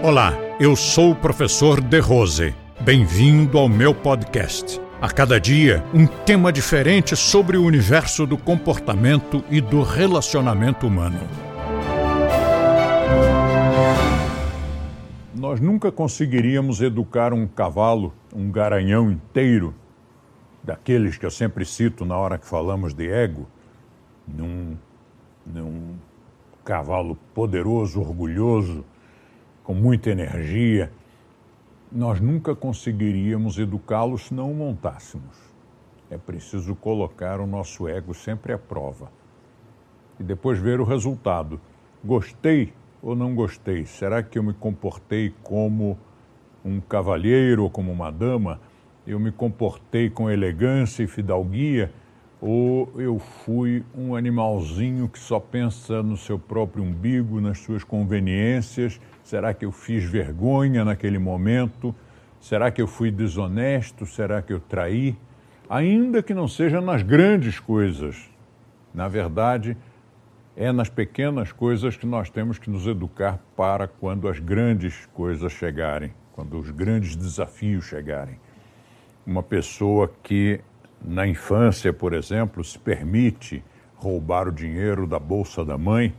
Olá, 0.00 0.32
eu 0.60 0.76
sou 0.76 1.10
o 1.10 1.16
professor 1.16 1.80
De 1.80 1.98
Rose. 1.98 2.54
Bem-vindo 2.80 3.58
ao 3.58 3.68
meu 3.68 3.92
podcast. 3.92 4.80
A 5.02 5.10
cada 5.10 5.40
dia, 5.40 5.84
um 5.92 6.06
tema 6.06 6.52
diferente 6.52 7.16
sobre 7.16 7.56
o 7.56 7.64
universo 7.64 8.24
do 8.24 8.38
comportamento 8.38 9.42
e 9.50 9.60
do 9.60 9.82
relacionamento 9.82 10.86
humano. 10.86 11.18
Nós 15.34 15.58
nunca 15.60 15.90
conseguiríamos 15.90 16.80
educar 16.80 17.32
um 17.32 17.44
cavalo, 17.48 18.14
um 18.32 18.52
garanhão 18.52 19.10
inteiro, 19.10 19.74
daqueles 20.62 21.18
que 21.18 21.26
eu 21.26 21.30
sempre 21.30 21.64
cito 21.64 22.04
na 22.04 22.16
hora 22.16 22.38
que 22.38 22.46
falamos 22.46 22.94
de 22.94 23.10
ego, 23.10 23.48
num, 24.28 24.76
num 25.44 25.96
cavalo 26.64 27.18
poderoso, 27.34 28.00
orgulhoso, 28.00 28.84
com 29.68 29.74
muita 29.74 30.08
energia, 30.08 30.90
nós 31.92 32.22
nunca 32.22 32.56
conseguiríamos 32.56 33.58
educá-lo 33.58 34.16
se 34.16 34.32
não 34.32 34.50
o 34.50 34.54
montássemos. 34.54 35.36
É 36.10 36.16
preciso 36.16 36.74
colocar 36.74 37.38
o 37.38 37.46
nosso 37.46 37.86
ego 37.86 38.14
sempre 38.14 38.54
à 38.54 38.58
prova 38.58 39.12
e 40.18 40.22
depois 40.22 40.58
ver 40.58 40.80
o 40.80 40.84
resultado. 40.84 41.60
Gostei 42.02 42.72
ou 43.02 43.14
não 43.14 43.34
gostei? 43.34 43.84
Será 43.84 44.22
que 44.22 44.38
eu 44.38 44.42
me 44.42 44.54
comportei 44.54 45.34
como 45.42 45.98
um 46.64 46.80
cavalheiro 46.80 47.64
ou 47.64 47.68
como 47.68 47.92
uma 47.92 48.10
dama? 48.10 48.58
Eu 49.06 49.20
me 49.20 49.30
comportei 49.30 50.08
com 50.08 50.30
elegância 50.30 51.02
e 51.02 51.06
fidalguia? 51.06 51.92
Ou 52.40 52.88
eu 52.96 53.18
fui 53.18 53.84
um 53.96 54.14
animalzinho 54.14 55.08
que 55.08 55.18
só 55.18 55.40
pensa 55.40 56.02
no 56.02 56.16
seu 56.16 56.38
próprio 56.38 56.84
umbigo, 56.84 57.40
nas 57.40 57.58
suas 57.58 57.82
conveniências 57.82 59.00
Será 59.28 59.52
que 59.52 59.66
eu 59.66 59.70
fiz 59.70 60.04
vergonha 60.04 60.86
naquele 60.86 61.18
momento? 61.18 61.94
Será 62.40 62.70
que 62.70 62.80
eu 62.80 62.86
fui 62.86 63.10
desonesto? 63.10 64.06
Será 64.06 64.40
que 64.40 64.54
eu 64.54 64.58
traí? 64.58 65.14
Ainda 65.68 66.22
que 66.22 66.32
não 66.32 66.48
seja 66.48 66.80
nas 66.80 67.02
grandes 67.02 67.60
coisas. 67.60 68.30
Na 68.94 69.06
verdade, 69.06 69.76
é 70.56 70.72
nas 70.72 70.88
pequenas 70.88 71.52
coisas 71.52 71.94
que 71.94 72.06
nós 72.06 72.30
temos 72.30 72.58
que 72.58 72.70
nos 72.70 72.86
educar 72.86 73.38
para 73.54 73.86
quando 73.86 74.26
as 74.28 74.38
grandes 74.38 75.04
coisas 75.12 75.52
chegarem, 75.52 76.14
quando 76.32 76.58
os 76.58 76.70
grandes 76.70 77.14
desafios 77.14 77.84
chegarem. 77.84 78.40
Uma 79.26 79.42
pessoa 79.42 80.10
que, 80.22 80.58
na 81.02 81.26
infância, 81.26 81.92
por 81.92 82.12
exemplo, 82.12 82.62
se 82.64 82.78
permite 82.78 83.62
roubar 83.96 84.48
o 84.48 84.52
dinheiro 84.52 85.06
da 85.06 85.18
bolsa 85.18 85.64
da 85.64 85.76
mãe 85.76 86.14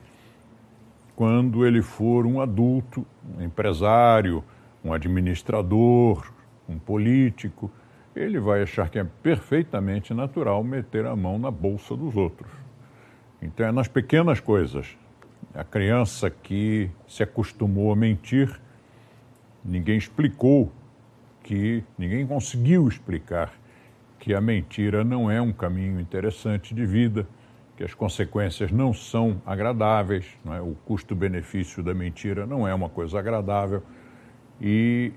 quando 1.20 1.66
ele 1.66 1.82
for 1.82 2.26
um 2.26 2.40
adulto, 2.40 3.06
um 3.38 3.44
empresário, 3.44 4.42
um 4.82 4.94
administrador, 4.94 6.32
um 6.68 6.80
político, 6.80 7.70
ele 8.16 8.40
vai 8.40 8.62
achar 8.62 8.90
que 8.90 8.98
é 8.98 9.04
perfeitamente 9.04 10.14
natural 10.14 10.64
meter 10.64 11.06
a 11.06 11.18
mão 11.18 11.38
na 11.38 11.52
bolsa 11.52 11.94
dos 11.94 12.16
outros. 12.16 12.50
Então 13.42 13.66
é 13.66 13.72
nas 13.74 13.90
pequenas 13.90 14.40
coisas. 14.40 14.98
A 15.54 15.66
criança 15.66 16.30
que 16.30 16.90
se 17.06 17.22
acostumou 17.22 17.92
a 17.92 17.98
mentir, 17.98 18.58
ninguém 19.62 19.98
explicou 19.98 20.72
que, 21.44 21.84
ninguém 21.98 22.26
conseguiu 22.26 22.88
explicar 22.88 23.52
que 24.30 24.34
a 24.36 24.40
mentira 24.40 25.04
não 25.04 25.32
é 25.32 25.42
um 25.42 25.52
caminho 25.52 26.00
interessante 26.00 26.76
de 26.76 26.86
vida 26.86 27.28
que 27.76 27.84
as 27.84 27.96
consequências 27.96 28.72
não 28.72 28.94
são 28.94 29.42
agradáveis, 29.44 30.38
não 30.46 30.54
é? 30.54 30.62
o 30.62 30.76
custo-benefício 30.86 31.82
da 31.82 31.96
mentira 31.96 32.46
não 32.46 32.68
é 32.68 32.72
uma 32.72 32.90
coisa 32.90 33.18
agradável. 33.18 33.82
E 34.62 35.14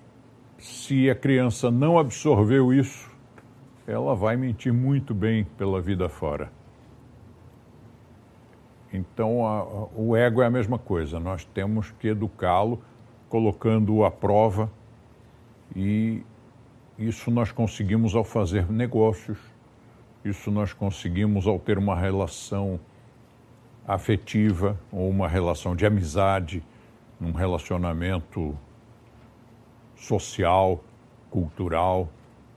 se 0.56 1.10
a 1.10 1.14
criança 1.14 1.70
não 1.70 1.98
absorveu 1.98 2.72
isso, 2.72 3.14
ela 3.86 4.14
vai 4.14 4.34
mentir 4.34 4.72
muito 4.72 5.12
bem 5.12 5.44
pela 5.58 5.78
vida 5.78 6.08
fora. 6.08 6.50
Então, 8.90 9.46
a, 9.46 9.58
a, 9.58 9.88
o 9.94 10.16
ego 10.16 10.40
é 10.40 10.46
a 10.46 10.50
mesma 10.50 10.78
coisa, 10.78 11.20
nós 11.20 11.44
temos 11.44 11.90
que 12.00 12.08
educá-lo, 12.08 12.82
colocando-o 13.28 14.06
à 14.06 14.10
prova, 14.10 14.72
e 15.76 16.24
isso 17.08 17.30
nós 17.30 17.50
conseguimos 17.50 18.14
ao 18.14 18.24
fazer 18.24 18.70
negócios, 18.70 19.38
isso 20.24 20.50
nós 20.50 20.72
conseguimos 20.72 21.46
ao 21.46 21.58
ter 21.58 21.78
uma 21.78 21.96
relação 21.96 22.78
afetiva 23.86 24.78
ou 24.90 25.08
uma 25.10 25.28
relação 25.28 25.74
de 25.74 25.84
amizade, 25.84 26.62
um 27.20 27.32
relacionamento 27.32 28.56
social, 29.96 30.82
cultural. 31.30 32.08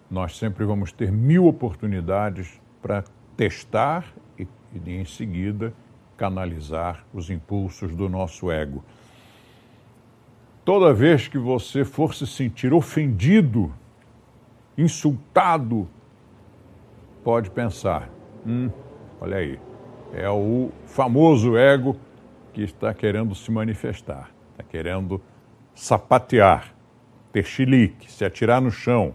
Nós 0.09 0.37
sempre 0.37 0.65
vamos 0.65 0.91
ter 0.91 1.11
mil 1.11 1.47
oportunidades 1.47 2.59
para 2.81 3.03
testar 3.35 4.05
e, 4.37 4.47
e, 4.73 4.91
em 4.91 5.05
seguida, 5.05 5.73
canalizar 6.15 7.03
os 7.13 7.29
impulsos 7.29 7.95
do 7.95 8.07
nosso 8.07 8.51
ego. 8.51 8.83
Toda 10.63 10.93
vez 10.93 11.27
que 11.27 11.37
você 11.37 11.85
for 11.85 12.15
se 12.15 12.25
sentir 12.25 12.73
ofendido, 12.73 13.73
insultado, 14.77 15.87
pode 17.23 17.49
pensar: 17.49 18.09
hum, 18.45 18.69
olha 19.19 19.37
aí, 19.37 19.59
é 20.13 20.29
o 20.29 20.71
famoso 20.85 21.57
ego 21.57 21.97
que 22.53 22.61
está 22.63 22.93
querendo 22.93 23.35
se 23.35 23.51
manifestar, 23.51 24.31
está 24.51 24.63
querendo 24.63 25.21
sapatear, 25.73 26.73
ter 27.31 27.43
chilique, 27.43 28.11
se 28.11 28.23
atirar 28.23 28.61
no 28.61 28.71
chão. 28.71 29.13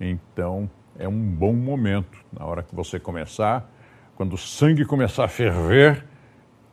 Então, 0.00 0.70
é 0.98 1.08
um 1.08 1.20
bom 1.20 1.52
momento, 1.52 2.18
na 2.32 2.44
hora 2.44 2.62
que 2.62 2.74
você 2.74 2.98
começar, 3.00 3.68
quando 4.14 4.34
o 4.34 4.38
sangue 4.38 4.84
começar 4.84 5.24
a 5.24 5.28
ferver, 5.28 6.04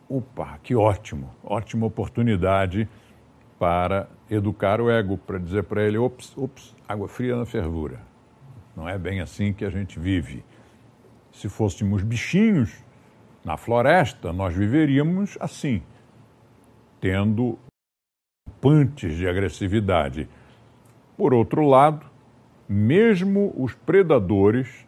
opa, 0.07 0.59
que 0.61 0.75
ótimo, 0.75 1.33
ótima 1.43 1.85
oportunidade 1.85 2.87
para 3.59 4.07
educar 4.31 4.79
o 4.79 4.89
ego, 4.89 5.17
para 5.17 5.37
dizer 5.37 5.63
para 5.65 5.83
ele, 5.83 5.97
ops, 5.97 6.35
ops, 6.37 6.73
água 6.87 7.09
fria 7.09 7.35
na 7.35 7.45
fervura. 7.45 7.99
Não 8.75 8.87
é 8.87 8.97
bem 8.97 9.19
assim 9.19 9.51
que 9.51 9.65
a 9.65 9.69
gente 9.69 9.99
vive. 9.99 10.43
Se 11.33 11.49
fôssemos 11.49 12.01
bichinhos 12.01 12.73
na 13.43 13.57
floresta, 13.57 14.31
nós 14.31 14.55
viveríamos 14.55 15.37
assim, 15.41 15.83
tendo 17.01 17.59
pantes 18.61 19.15
de 19.15 19.27
agressividade. 19.27 20.29
Por 21.17 21.33
outro 21.33 21.67
lado, 21.67 22.05
mesmo 22.67 23.53
os 23.57 23.73
predadores, 23.73 24.87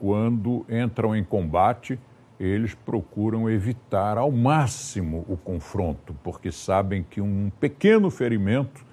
quando 0.00 0.64
entram 0.68 1.14
em 1.14 1.22
combate, 1.22 1.98
eles 2.44 2.74
procuram 2.74 3.48
evitar 3.48 4.18
ao 4.18 4.32
máximo 4.32 5.24
o 5.28 5.36
confronto, 5.36 6.12
porque 6.24 6.50
sabem 6.50 7.04
que 7.08 7.20
um 7.20 7.52
pequeno 7.60 8.10
ferimento 8.10 8.84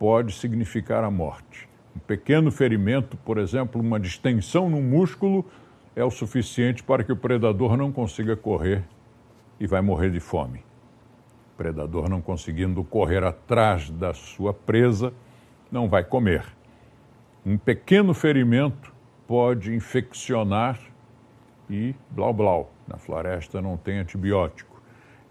pode 0.00 0.32
significar 0.32 1.04
a 1.04 1.10
morte. 1.10 1.68
Um 1.94 2.00
pequeno 2.00 2.50
ferimento, 2.50 3.16
por 3.18 3.38
exemplo, 3.38 3.80
uma 3.80 4.00
distensão 4.00 4.68
no 4.68 4.82
músculo, 4.82 5.44
é 5.94 6.02
o 6.02 6.10
suficiente 6.10 6.82
para 6.82 7.04
que 7.04 7.12
o 7.12 7.16
predador 7.16 7.76
não 7.76 7.92
consiga 7.92 8.34
correr 8.34 8.82
e 9.60 9.66
vai 9.66 9.80
morrer 9.80 10.10
de 10.10 10.18
fome. 10.18 10.64
O 11.54 11.56
predador 11.56 12.08
não 12.08 12.20
conseguindo 12.20 12.82
correr 12.82 13.22
atrás 13.22 13.90
da 13.90 14.12
sua 14.12 14.52
presa, 14.52 15.12
não 15.70 15.88
vai 15.88 16.02
comer. 16.02 16.44
Um 17.46 17.56
pequeno 17.56 18.12
ferimento 18.12 18.92
pode 19.28 19.72
infeccionar 19.72 20.91
e 21.72 21.94
blau 22.10 22.34
blau. 22.34 22.70
Na 22.86 22.98
floresta 22.98 23.62
não 23.62 23.78
tem 23.78 23.98
antibiótico. 23.98 24.82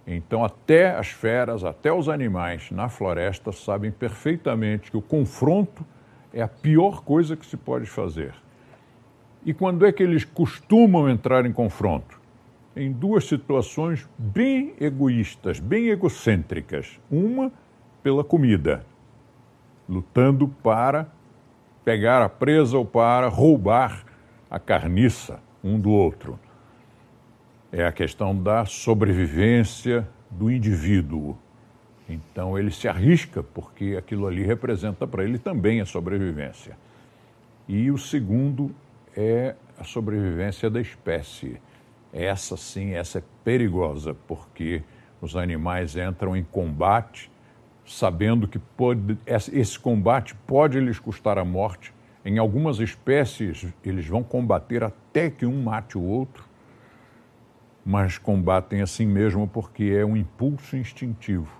Então, 0.07 0.43
até 0.43 0.95
as 0.95 1.09
feras, 1.09 1.63
até 1.63 1.93
os 1.93 2.09
animais 2.09 2.71
na 2.71 2.89
floresta 2.89 3.51
sabem 3.51 3.91
perfeitamente 3.91 4.89
que 4.89 4.97
o 4.97 5.01
confronto 5.01 5.85
é 6.33 6.41
a 6.41 6.47
pior 6.47 7.03
coisa 7.03 7.37
que 7.37 7.45
se 7.45 7.55
pode 7.55 7.85
fazer. 7.85 8.33
E 9.45 9.53
quando 9.53 9.85
é 9.85 9.91
que 9.91 10.01
eles 10.01 10.25
costumam 10.25 11.07
entrar 11.07 11.45
em 11.45 11.53
confronto? 11.53 12.19
Em 12.75 12.91
duas 12.91 13.25
situações 13.25 14.09
bem 14.17 14.73
egoístas, 14.79 15.59
bem 15.59 15.89
egocêntricas. 15.89 16.99
Uma 17.11 17.51
pela 18.01 18.23
comida, 18.23 18.83
lutando 19.87 20.47
para 20.47 21.07
pegar 21.85 22.23
a 22.23 22.29
presa 22.29 22.77
ou 22.77 22.85
para 22.85 23.27
roubar 23.27 24.03
a 24.49 24.57
carniça 24.57 25.39
um 25.63 25.79
do 25.79 25.89
outro. 25.89 26.39
É 27.71 27.85
a 27.85 27.91
questão 27.91 28.35
da 28.35 28.65
sobrevivência 28.65 30.07
do 30.29 30.51
indivíduo. 30.51 31.37
Então 32.09 32.57
ele 32.57 32.71
se 32.71 32.87
arrisca 32.87 33.41
porque 33.41 33.95
aquilo 33.97 34.27
ali 34.27 34.43
representa 34.43 35.07
para 35.07 35.23
ele 35.23 35.37
também 35.37 35.79
a 35.79 35.85
sobrevivência. 35.85 36.77
E 37.67 37.89
o 37.89 37.97
segundo 37.97 38.73
é 39.15 39.55
a 39.79 39.83
sobrevivência 39.83 40.69
da 40.69 40.81
espécie. 40.81 41.61
Essa 42.11 42.57
sim, 42.57 42.91
essa 42.91 43.19
é 43.19 43.23
perigosa 43.43 44.13
porque 44.27 44.83
os 45.21 45.35
animais 45.35 45.95
entram 45.95 46.35
em 46.35 46.43
combate 46.43 47.31
sabendo 47.85 48.47
que 48.47 48.59
pode, 48.59 49.17
esse 49.27 49.77
combate 49.77 50.35
pode 50.47 50.79
lhes 50.79 50.99
custar 50.99 51.37
a 51.37 51.45
morte. 51.45 51.93
Em 52.23 52.37
algumas 52.37 52.79
espécies, 52.79 53.67
eles 53.83 54.05
vão 54.05 54.21
combater 54.21 54.83
até 54.83 55.29
que 55.29 55.45
um 55.45 55.63
mate 55.63 55.97
o 55.97 56.03
outro, 56.03 56.45
mas 57.83 58.19
combatem 58.19 58.81
assim 58.81 59.07
mesmo 59.07 59.47
porque 59.47 59.85
é 59.85 60.05
um 60.05 60.15
impulso 60.15 60.77
instintivo. 60.77 61.51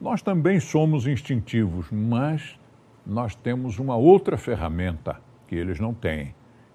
Nós 0.00 0.22
também 0.22 0.60
somos 0.60 1.06
instintivos, 1.06 1.88
mas 1.90 2.58
nós 3.04 3.34
temos 3.34 3.80
uma 3.80 3.96
outra 3.96 4.36
ferramenta 4.36 5.20
que 5.48 5.56
eles 5.56 5.80
não 5.80 5.92
têm, 5.92 6.32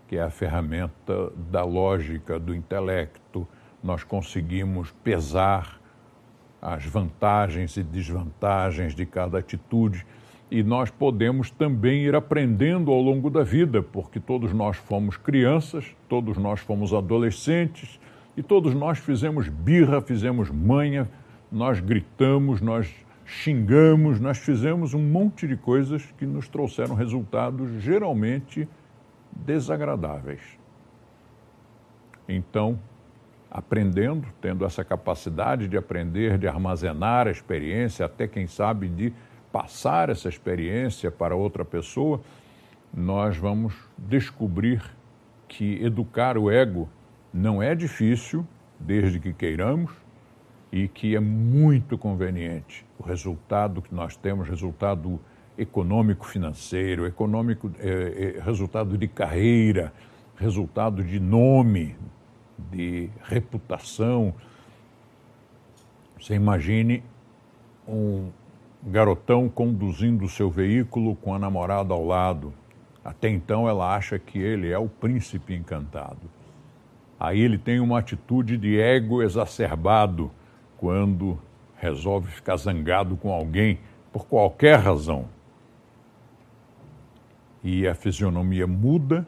que 0.07 0.17
é 0.17 0.21
a 0.21 0.29
ferramenta 0.29 1.31
da 1.49 1.63
lógica, 1.63 2.37
do 2.37 2.53
intelecto. 2.53 3.47
Nós 3.81 4.03
conseguimos 4.03 4.91
pesar 5.03 5.79
as 6.61 6.85
vantagens 6.85 7.77
e 7.77 7.83
desvantagens 7.83 8.93
de 8.93 9.05
cada 9.05 9.37
atitude 9.37 10.05
e 10.49 10.63
nós 10.63 10.89
podemos 10.89 11.51
também 11.51 12.03
ir 12.03 12.15
aprendendo 12.15 12.91
ao 12.91 13.01
longo 13.01 13.29
da 13.29 13.43
vida, 13.43 13.83
porque 13.83 14.19
todos 14.19 14.53
nós 14.53 14.77
fomos 14.77 15.17
crianças, 15.17 15.93
todos 16.07 16.37
nós 16.37 16.61
fomos 16.61 16.93
adolescentes 16.93 17.99
e 18.35 18.41
todos 18.41 18.73
nós 18.73 18.97
fizemos 18.97 19.49
birra, 19.49 20.01
fizemos 20.01 20.49
manha, 20.49 21.09
nós 21.51 21.79
gritamos, 21.81 22.61
nós 22.61 22.93
xingamos, 23.25 24.21
nós 24.21 24.37
fizemos 24.37 24.93
um 24.93 25.01
monte 25.01 25.45
de 25.45 25.57
coisas 25.57 26.05
que 26.17 26.25
nos 26.25 26.47
trouxeram 26.47 26.95
resultados 26.95 27.81
geralmente 27.81 28.67
desagradáveis. 29.33 30.41
Então, 32.27 32.79
aprendendo, 33.51 34.27
tendo 34.39 34.63
essa 34.65 34.83
capacidade 34.83 35.67
de 35.67 35.77
aprender, 35.77 36.37
de 36.37 36.47
armazenar 36.47 37.27
a 37.27 37.31
experiência, 37.31 38.05
até 38.05 38.27
quem 38.27 38.47
sabe 38.47 38.87
de 38.87 39.13
passar 39.51 40.09
essa 40.09 40.29
experiência 40.29 41.11
para 41.11 41.35
outra 41.35 41.63
pessoa, 41.63 42.21
nós 42.93 43.37
vamos 43.37 43.73
descobrir 43.97 44.81
que 45.47 45.83
educar 45.83 46.37
o 46.37 46.51
ego 46.51 46.89
não 47.33 47.61
é 47.61 47.75
difícil, 47.75 48.45
desde 48.79 49.19
que 49.19 49.33
queiramos, 49.33 49.91
e 50.71 50.87
que 50.87 51.15
é 51.15 51.19
muito 51.19 51.97
conveniente. 51.97 52.85
O 52.99 53.03
resultado 53.03 53.81
que 53.81 53.93
nós 53.93 54.15
temos, 54.15 54.47
resultado 54.47 55.19
econômico-financeiro, 55.57 57.05
econômico, 57.05 57.71
é, 57.79 58.35
é, 58.37 58.41
resultado 58.41 58.97
de 58.97 59.07
carreira, 59.07 59.93
resultado 60.35 61.03
de 61.03 61.19
nome, 61.19 61.95
de 62.71 63.09
reputação. 63.23 64.33
Você 66.19 66.35
imagine 66.35 67.03
um 67.87 68.29
garotão 68.87 69.49
conduzindo 69.49 70.29
seu 70.29 70.49
veículo 70.49 71.13
com 71.15 71.33
a 71.33 71.39
namorada 71.39 71.93
ao 71.93 72.05
lado. 72.05 72.53
Até 73.03 73.29
então 73.29 73.67
ela 73.67 73.93
acha 73.93 74.17
que 74.17 74.39
ele 74.39 74.71
é 74.71 74.77
o 74.77 74.87
príncipe 74.87 75.53
encantado. 75.53 76.21
Aí 77.19 77.39
ele 77.39 77.57
tem 77.57 77.79
uma 77.79 77.99
atitude 77.99 78.57
de 78.57 78.79
ego 78.79 79.21
exacerbado 79.21 80.31
quando 80.77 81.37
resolve 81.75 82.31
ficar 82.31 82.55
zangado 82.55 83.17
com 83.17 83.31
alguém 83.31 83.79
por 84.11 84.25
qualquer 84.25 84.79
razão. 84.79 85.25
E 87.63 87.85
a 87.87 87.93
fisionomia 87.93 88.67
muda, 88.67 89.27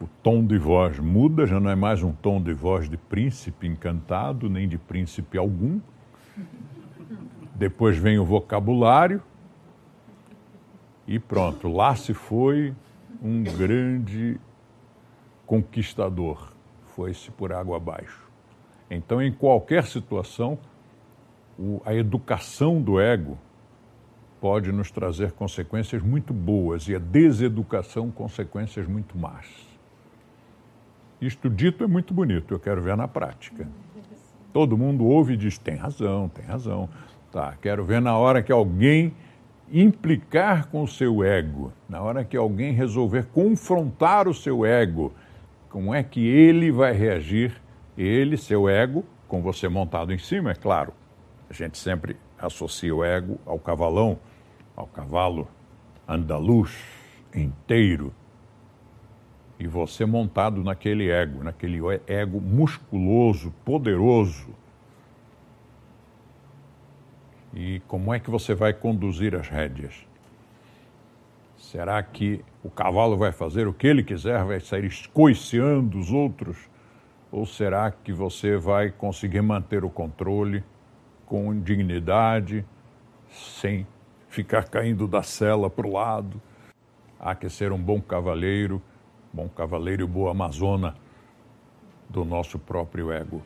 o 0.00 0.06
tom 0.22 0.44
de 0.44 0.58
voz 0.58 0.98
muda, 0.98 1.46
já 1.46 1.60
não 1.60 1.70
é 1.70 1.76
mais 1.76 2.02
um 2.02 2.12
tom 2.12 2.42
de 2.42 2.52
voz 2.52 2.88
de 2.88 2.96
príncipe 2.96 3.68
encantado, 3.68 4.48
nem 4.48 4.68
de 4.68 4.78
príncipe 4.78 5.38
algum. 5.38 5.78
Depois 7.58 7.98
vem 7.98 8.20
o 8.20 8.24
vocabulário 8.24 9.20
e 11.08 11.18
pronto, 11.18 11.66
lá 11.66 11.96
se 11.96 12.14
foi 12.14 12.72
um 13.20 13.42
grande 13.42 14.38
conquistador. 15.44 16.52
Foi-se 16.94 17.32
por 17.32 17.52
água 17.52 17.76
abaixo. 17.76 18.28
Então, 18.88 19.20
em 19.20 19.32
qualquer 19.32 19.84
situação, 19.84 20.56
a 21.84 21.92
educação 21.92 22.80
do 22.80 23.00
ego 23.00 23.36
pode 24.40 24.70
nos 24.70 24.92
trazer 24.92 25.32
consequências 25.32 26.00
muito 26.00 26.32
boas 26.32 26.86
e 26.86 26.94
a 26.94 26.98
deseducação 27.00 28.08
consequências 28.08 28.86
muito 28.86 29.18
más. 29.18 29.46
Isto 31.20 31.50
dito 31.50 31.82
é 31.82 31.88
muito 31.88 32.14
bonito, 32.14 32.54
eu 32.54 32.60
quero 32.60 32.80
ver 32.80 32.96
na 32.96 33.08
prática. 33.08 33.66
Todo 34.52 34.78
mundo 34.78 35.04
ouve 35.04 35.34
e 35.34 35.36
diz: 35.36 35.58
tem 35.58 35.74
razão, 35.74 36.28
tem 36.28 36.44
razão. 36.44 36.88
Tá, 37.30 37.56
quero 37.60 37.84
ver 37.84 38.00
na 38.00 38.16
hora 38.16 38.42
que 38.42 38.50
alguém 38.50 39.14
implicar 39.70 40.68
com 40.68 40.82
o 40.82 40.88
seu 40.88 41.22
ego, 41.22 41.72
na 41.88 42.00
hora 42.00 42.24
que 42.24 42.36
alguém 42.36 42.72
resolver 42.72 43.26
confrontar 43.26 44.26
o 44.26 44.32
seu 44.32 44.64
ego, 44.64 45.12
como 45.68 45.94
é 45.94 46.02
que 46.02 46.26
ele 46.26 46.72
vai 46.72 46.92
reagir 46.92 47.60
ele, 47.96 48.36
seu 48.36 48.68
ego, 48.68 49.04
com 49.26 49.42
você 49.42 49.68
montado 49.68 50.12
em 50.12 50.18
cima, 50.18 50.52
é 50.52 50.54
claro. 50.54 50.94
A 51.50 51.52
gente 51.52 51.76
sempre 51.76 52.16
associa 52.38 52.94
o 52.94 53.04
ego 53.04 53.38
ao 53.44 53.58
cavalão, 53.58 54.18
ao 54.74 54.86
cavalo 54.86 55.46
andaluz 56.06 56.74
inteiro. 57.34 58.12
E 59.58 59.66
você 59.66 60.06
montado 60.06 60.62
naquele 60.62 61.10
ego, 61.10 61.42
naquele 61.42 61.80
ego 62.06 62.40
musculoso, 62.40 63.52
poderoso. 63.64 64.54
E 67.60 67.80
como 67.88 68.14
é 68.14 68.20
que 68.20 68.30
você 68.30 68.54
vai 68.54 68.72
conduzir 68.72 69.34
as 69.34 69.48
rédeas? 69.48 70.06
Será 71.56 72.00
que 72.00 72.44
o 72.62 72.70
cavalo 72.70 73.16
vai 73.16 73.32
fazer 73.32 73.66
o 73.66 73.72
que 73.72 73.88
ele 73.88 74.04
quiser, 74.04 74.44
vai 74.44 74.60
sair 74.60 74.84
escoiciando 74.84 75.98
os 75.98 76.12
outros? 76.12 76.56
Ou 77.32 77.44
será 77.44 77.90
que 77.90 78.12
você 78.12 78.56
vai 78.56 78.92
conseguir 78.92 79.42
manter 79.42 79.84
o 79.84 79.90
controle 79.90 80.62
com 81.26 81.60
dignidade, 81.60 82.64
sem 83.28 83.84
ficar 84.28 84.68
caindo 84.68 85.08
da 85.08 85.24
cela 85.24 85.68
para 85.68 85.84
o 85.84 85.92
lado? 85.92 86.40
Há 87.18 87.34
que 87.34 87.50
ser 87.50 87.72
um 87.72 87.82
bom 87.82 88.00
cavaleiro, 88.00 88.80
bom 89.32 89.48
cavaleiro 89.48 90.04
e 90.04 90.06
boa 90.06 90.30
amazona 90.30 90.94
do 92.08 92.24
nosso 92.24 92.56
próprio 92.56 93.10
ego 93.10 93.42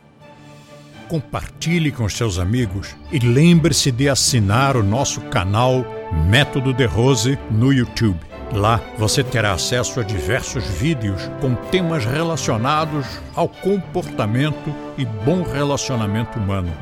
compartilhe 1.12 1.92
com 1.92 2.08
seus 2.08 2.38
amigos 2.38 2.96
e 3.12 3.18
lembre-se 3.18 3.92
de 3.92 4.08
assinar 4.08 4.78
o 4.78 4.82
nosso 4.82 5.20
canal 5.20 5.84
Método 6.26 6.72
de 6.72 6.86
Rose 6.86 7.38
no 7.50 7.70
YouTube. 7.70 8.18
Lá 8.50 8.80
você 8.96 9.22
terá 9.22 9.52
acesso 9.52 10.00
a 10.00 10.02
diversos 10.02 10.64
vídeos 10.64 11.30
com 11.38 11.54
temas 11.54 12.06
relacionados 12.06 13.06
ao 13.34 13.46
comportamento 13.46 14.74
e 14.96 15.04
bom 15.04 15.42
relacionamento 15.42 16.38
humano. 16.38 16.72